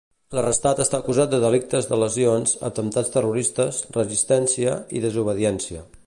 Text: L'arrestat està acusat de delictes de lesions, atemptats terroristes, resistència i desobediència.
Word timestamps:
L'arrestat 0.35 0.79
està 0.83 0.99
acusat 1.03 1.33
de 1.33 1.41
delictes 1.43 1.89
de 1.91 1.99
lesions, 2.03 2.55
atemptats 2.69 3.13
terroristes, 3.17 3.81
resistència 4.01 4.77
i 4.99 5.03
desobediència. 5.05 5.85